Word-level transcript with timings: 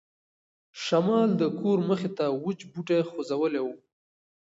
شمال 0.83 1.29
د 1.41 1.43
کور 1.59 1.77
مخې 1.89 2.09
ته 2.17 2.25
وچ 2.43 2.59
بوټي 2.71 2.99
خوځولي 3.09 3.61
وو. 3.63 3.73